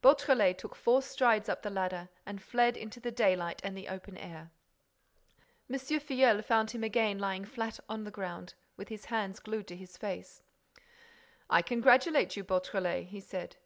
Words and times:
Beautrelet 0.00 0.56
took 0.56 0.74
four 0.74 1.02
strides 1.02 1.46
up 1.46 1.60
the 1.60 1.68
ladder 1.68 2.08
and 2.24 2.40
fled 2.40 2.74
into 2.74 3.00
the 3.00 3.10
daylight 3.10 3.60
and 3.62 3.76
the 3.76 3.88
open 3.88 4.16
air. 4.16 4.50
M. 5.68 5.78
Filleul 5.78 6.42
found 6.42 6.70
him 6.70 6.82
again 6.82 7.18
lying 7.18 7.44
flat 7.44 7.78
on 7.86 8.04
the 8.04 8.18
around, 8.18 8.54
with 8.78 8.88
his 8.88 9.04
hands 9.04 9.40
glued 9.40 9.66
to 9.68 9.76
his 9.76 9.98
face: 9.98 10.42
"I 11.50 11.60
congratulate 11.60 12.34
you, 12.34 12.42
Beautrelet," 12.44 13.08
he 13.08 13.20
said. 13.20 13.56